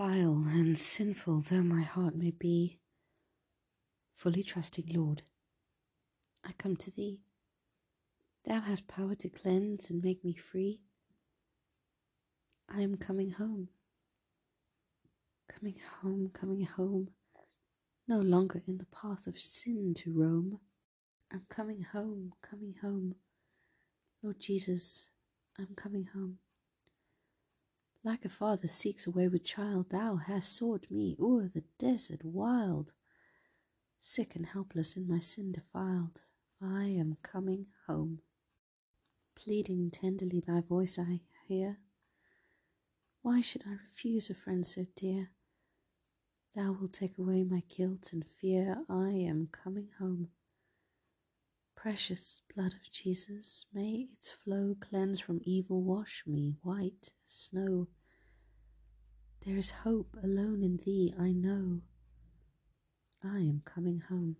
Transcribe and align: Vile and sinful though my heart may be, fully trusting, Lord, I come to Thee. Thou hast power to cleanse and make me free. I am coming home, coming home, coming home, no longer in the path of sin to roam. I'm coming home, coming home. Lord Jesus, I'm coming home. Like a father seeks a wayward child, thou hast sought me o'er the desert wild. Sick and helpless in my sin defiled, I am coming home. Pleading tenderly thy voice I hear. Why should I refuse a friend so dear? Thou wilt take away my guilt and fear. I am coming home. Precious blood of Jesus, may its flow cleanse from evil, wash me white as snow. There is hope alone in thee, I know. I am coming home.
Vile 0.00 0.46
and 0.48 0.78
sinful 0.78 1.42
though 1.42 1.62
my 1.62 1.82
heart 1.82 2.16
may 2.16 2.30
be, 2.30 2.78
fully 4.14 4.42
trusting, 4.42 4.86
Lord, 4.94 5.20
I 6.42 6.52
come 6.52 6.74
to 6.76 6.90
Thee. 6.90 7.20
Thou 8.46 8.60
hast 8.60 8.88
power 8.88 9.14
to 9.16 9.28
cleanse 9.28 9.90
and 9.90 10.02
make 10.02 10.24
me 10.24 10.32
free. 10.32 10.80
I 12.66 12.80
am 12.80 12.96
coming 12.96 13.32
home, 13.32 13.68
coming 15.46 15.76
home, 16.00 16.30
coming 16.32 16.64
home, 16.64 17.10
no 18.08 18.20
longer 18.20 18.62
in 18.66 18.78
the 18.78 18.86
path 18.86 19.26
of 19.26 19.38
sin 19.38 19.92
to 19.98 20.18
roam. 20.18 20.60
I'm 21.30 21.42
coming 21.50 21.82
home, 21.92 22.32
coming 22.40 22.76
home. 22.80 23.16
Lord 24.22 24.40
Jesus, 24.40 25.10
I'm 25.58 25.74
coming 25.76 26.08
home. 26.14 26.38
Like 28.02 28.24
a 28.24 28.30
father 28.30 28.66
seeks 28.66 29.06
a 29.06 29.10
wayward 29.10 29.44
child, 29.44 29.90
thou 29.90 30.16
hast 30.16 30.56
sought 30.56 30.90
me 30.90 31.16
o'er 31.20 31.50
the 31.52 31.64
desert 31.78 32.24
wild. 32.24 32.92
Sick 34.00 34.34
and 34.34 34.46
helpless 34.46 34.96
in 34.96 35.06
my 35.06 35.18
sin 35.18 35.52
defiled, 35.52 36.22
I 36.62 36.84
am 36.84 37.18
coming 37.22 37.66
home. 37.86 38.20
Pleading 39.36 39.90
tenderly 39.90 40.40
thy 40.40 40.62
voice 40.62 40.98
I 40.98 41.20
hear. 41.46 41.78
Why 43.20 43.42
should 43.42 43.64
I 43.66 43.72
refuse 43.86 44.30
a 44.30 44.34
friend 44.34 44.66
so 44.66 44.86
dear? 44.96 45.30
Thou 46.54 46.72
wilt 46.72 46.94
take 46.94 47.18
away 47.18 47.44
my 47.44 47.62
guilt 47.68 48.12
and 48.12 48.24
fear. 48.26 48.82
I 48.88 49.10
am 49.10 49.48
coming 49.52 49.88
home. 49.98 50.30
Precious 51.76 52.42
blood 52.54 52.74
of 52.74 52.90
Jesus, 52.90 53.66
may 53.72 54.08
its 54.12 54.30
flow 54.30 54.76
cleanse 54.78 55.20
from 55.20 55.40
evil, 55.44 55.82
wash 55.82 56.24
me 56.26 56.56
white 56.62 57.12
as 57.24 57.32
snow. 57.32 57.88
There 59.46 59.56
is 59.56 59.70
hope 59.70 60.16
alone 60.22 60.62
in 60.62 60.76
thee, 60.76 61.14
I 61.18 61.32
know. 61.32 61.80
I 63.24 63.38
am 63.38 63.62
coming 63.64 64.00
home. 64.00 64.36